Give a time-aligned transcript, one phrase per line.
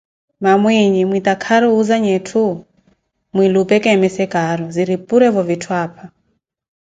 [0.43, 2.43] Mamuinyi mwitakaru wuuzanya etthu
[3.33, 6.05] mwilupee keemese caaro, ziri purevo vitthu apha.